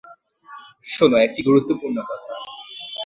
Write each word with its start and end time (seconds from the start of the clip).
শোন, 0.85 1.11
একটা 1.17 1.41
গুরুত্বপূর্ণ 1.47 1.97
কথা। 2.09 2.33